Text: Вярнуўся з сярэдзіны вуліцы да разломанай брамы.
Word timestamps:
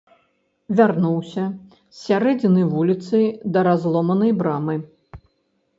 Вярнуўся 0.77 1.43
з 1.49 1.99
сярэдзіны 2.05 2.61
вуліцы 2.73 3.19
да 3.55 3.59
разломанай 3.69 4.31
брамы. 4.43 4.75